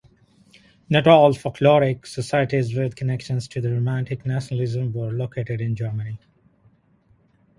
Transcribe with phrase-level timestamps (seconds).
[0.89, 6.17] Not all folkloric societies with connections to Romantic nationalism were located in Germany.